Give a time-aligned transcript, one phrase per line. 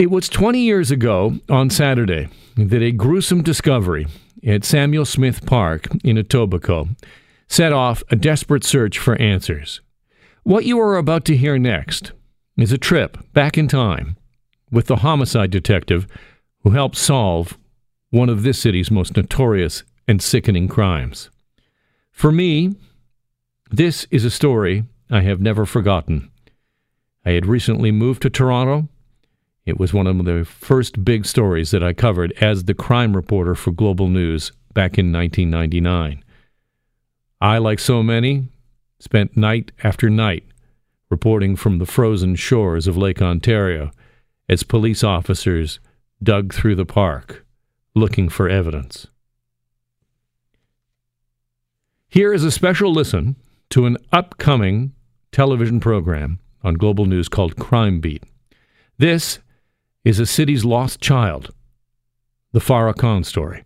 [0.00, 4.06] It was 20 years ago on Saturday that a gruesome discovery
[4.42, 6.96] at Samuel Smith Park in Etobicoke
[7.48, 9.82] set off a desperate search for answers.
[10.42, 12.12] What you are about to hear next
[12.56, 14.16] is a trip back in time
[14.70, 16.06] with the homicide detective
[16.62, 17.58] who helped solve
[18.08, 21.28] one of this city's most notorious and sickening crimes.
[22.10, 22.74] For me,
[23.70, 26.30] this is a story I have never forgotten.
[27.26, 28.88] I had recently moved to Toronto.
[29.70, 33.54] It was one of the first big stories that I covered as the crime reporter
[33.54, 36.24] for Global News back in 1999.
[37.40, 38.48] I, like so many,
[38.98, 40.42] spent night after night
[41.08, 43.92] reporting from the frozen shores of Lake Ontario
[44.48, 45.78] as police officers
[46.20, 47.46] dug through the park
[47.94, 49.06] looking for evidence.
[52.08, 53.36] Here is a special listen
[53.70, 54.94] to an upcoming
[55.30, 58.24] television program on Global News called Crime Beat.
[58.98, 59.38] This
[60.04, 61.52] is a city's lost child,
[62.52, 63.64] the Farah Khan story.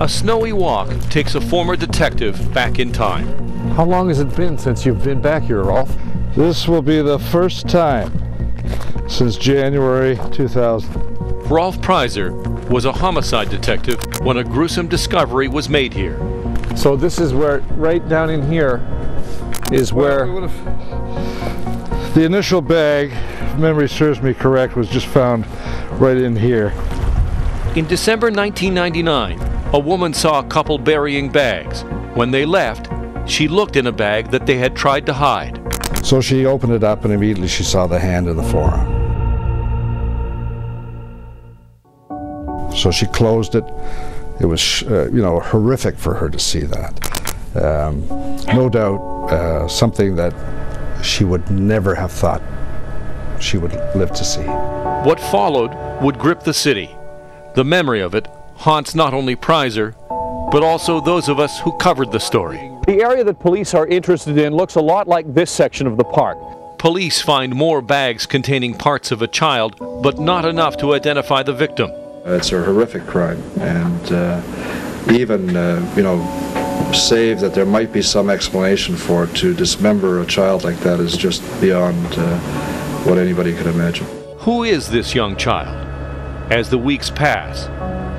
[0.00, 3.26] A snowy walk takes a former detective back in time.
[3.70, 5.96] How long has it been since you've been back here, Rolf?
[6.36, 8.12] This will be the first time
[9.08, 10.94] since January 2000.
[11.50, 12.30] Rolf Preiser
[12.68, 16.18] was a homicide detective when a gruesome discovery was made here.
[16.76, 18.86] So this is where, right down in here,
[19.72, 20.26] is where
[22.14, 25.46] The initial bag, if memory serves me correct, was just found
[26.00, 26.72] right in here.
[27.76, 29.38] In December 1999,
[29.74, 31.82] a woman saw a couple burying bags.
[32.14, 32.88] When they left,
[33.30, 35.60] she looked in a bag that they had tried to hide.
[36.04, 38.96] So she opened it up and immediately she saw the hand and the forearm.
[42.74, 43.64] So she closed it.
[44.40, 47.56] It was, uh, you know, horrific for her to see that.
[47.56, 48.06] Um,
[48.46, 49.00] no doubt
[49.30, 50.32] uh, something that
[51.04, 52.42] she would never have thought
[53.42, 54.42] she would live to see.
[54.42, 56.90] What followed would grip the city.
[57.54, 59.94] The memory of it haunts not only Preiser,
[60.50, 62.58] but also those of us who covered the story.
[62.86, 66.04] The area that police are interested in looks a lot like this section of the
[66.04, 66.38] park.
[66.78, 71.52] Police find more bags containing parts of a child, but not enough to identify the
[71.52, 71.90] victim.
[72.24, 74.40] It's a horrific crime, and uh,
[75.10, 76.18] even, uh, you know,
[76.92, 81.00] save that there might be some explanation for it, to dismember a child like that
[81.00, 84.06] is just beyond uh, what anybody could imagine.
[84.40, 85.86] Who is this young child?
[86.52, 87.66] As the weeks pass,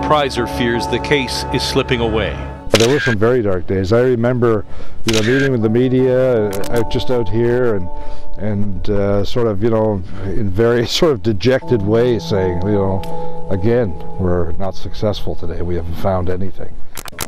[0.06, 2.34] Preiser fears the case is slipping away.
[2.72, 3.91] There were some very dark days.
[3.91, 4.66] I remember,
[5.06, 7.90] you know, meeting with the media uh, out just out here, and
[8.38, 13.47] and uh, sort of, you know, in very sort of dejected way, saying, you know,
[13.51, 15.61] again, we're not successful today.
[15.61, 16.73] We haven't found anything.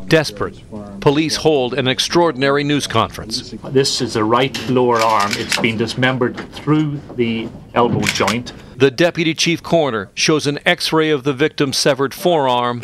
[0.08, 0.62] Desperate,
[1.00, 3.52] police hold an extraordinary news conference.
[3.70, 5.32] This is the right lower arm.
[5.36, 8.54] It's been dismembered through the elbow joint.
[8.76, 12.82] The deputy chief coroner shows an x ray of the victim's severed forearm,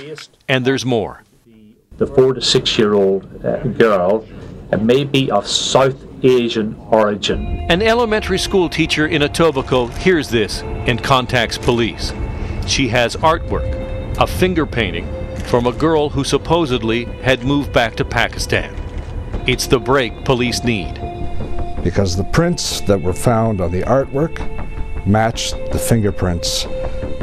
[0.47, 1.23] and there's more.
[1.97, 4.27] The four to six year old uh, girl
[4.71, 7.65] uh, may be of South Asian origin.
[7.69, 12.13] An elementary school teacher in Etobicoke hears this and contacts police.
[12.67, 15.07] She has artwork, a finger painting
[15.47, 18.75] from a girl who supposedly had moved back to Pakistan.
[19.47, 20.95] It's the break police need.
[21.83, 24.37] Because the prints that were found on the artwork
[25.07, 26.65] matched the fingerprints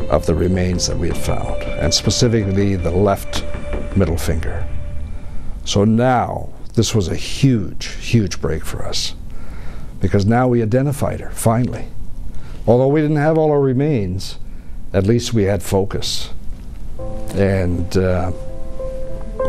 [0.08, 3.44] of the remains that we had found, and specifically the left
[3.94, 4.66] middle finger.
[5.66, 9.14] So now, this was a huge, huge break for us.
[10.00, 11.88] Because now we identified her, finally.
[12.66, 14.38] Although we didn't have all our remains,
[14.94, 16.30] at least we had focus.
[17.34, 18.30] And uh,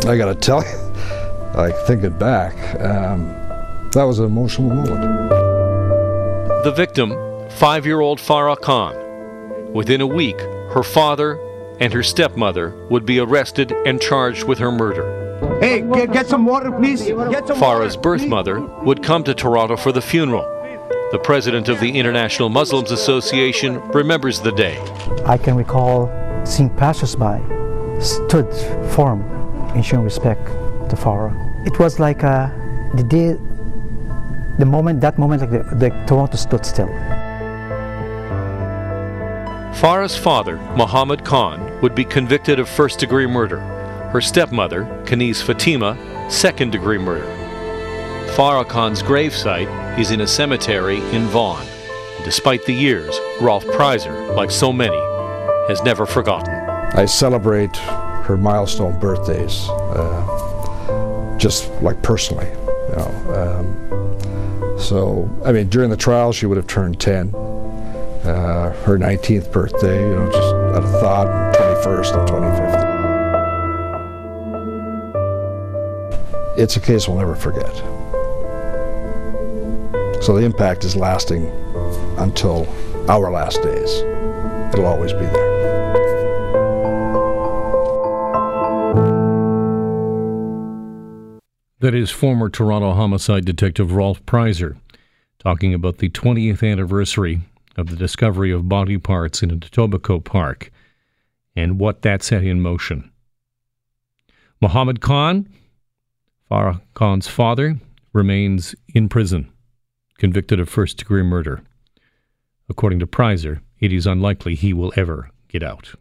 [0.07, 0.77] I gotta tell you,
[1.55, 3.27] like thinking back, um,
[3.91, 5.29] that was an emotional moment.
[6.63, 7.13] The victim,
[7.51, 8.95] five year old Farah Khan.
[9.71, 11.39] Within a week, her father
[11.79, 15.23] and her stepmother would be arrested and charged with her murder.
[15.59, 17.03] Hey, get, get some water, please.
[17.03, 18.29] Get some Farah's water, birth please.
[18.29, 20.43] mother would come to Toronto for the funeral.
[21.11, 24.79] The president of the International Muslims Association remembers the day.
[25.25, 26.09] I can recall
[26.45, 27.41] seeing passersby
[28.01, 28.51] stood
[28.93, 29.21] firm
[29.75, 30.45] in showing respect
[30.89, 31.33] to Farah.
[31.65, 32.49] It was like uh,
[32.95, 33.33] the day,
[34.59, 36.89] the moment, that moment, like the, the Toronto stood still.
[39.75, 43.59] Farah's father, Muhammad Khan, would be convicted of first degree murder.
[44.11, 45.97] Her stepmother, Kaniz Fatima,
[46.29, 47.27] second degree murder.
[48.35, 51.67] Farah Khan's gravesite is in a cemetery in Vaughan.
[52.23, 54.97] Despite the years, Rolf Preiser, like so many,
[55.67, 56.54] has never forgotten.
[56.97, 63.11] I celebrate her milestone birthdays, uh, just like personally, you know.
[63.35, 67.35] Um, so, I mean, during the trial, she would have turned 10.
[67.35, 72.85] uh, her 19th birthday, you know, just out of thought, 21st and 25th.
[76.57, 77.75] It's a case we'll never forget.
[80.23, 81.51] So the impact is lasting
[82.17, 82.67] until
[83.07, 83.91] our last days.
[84.73, 85.84] It'll always be there.
[91.79, 94.77] That is former Toronto homicide detective Rolf Preiser
[95.39, 97.41] talking about the 20th anniversary
[97.75, 100.71] of the discovery of body parts in Etobicoke Park
[101.53, 103.11] and what that set in motion.
[104.61, 105.49] Mohammed Khan,
[106.49, 107.77] Farah Khan's father,
[108.13, 109.51] remains in prison,
[110.17, 111.61] convicted of first degree murder.
[112.69, 115.93] According to Preiser, it is unlikely he will ever get out.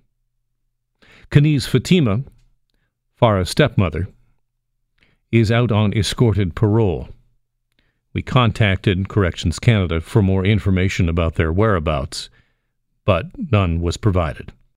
[1.31, 2.23] Kaniz Fatima,
[3.21, 4.07] Farah's stepmother,
[5.35, 7.09] is out on escorted parole.
[8.13, 12.31] We contacted Corrections Canada for more information about their whereabouts,
[13.05, 14.53] but none was provided.